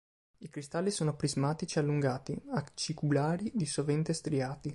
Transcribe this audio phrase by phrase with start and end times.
[0.39, 4.69] I cristalli sono prismatici allungati, aciculari, di sovente striati.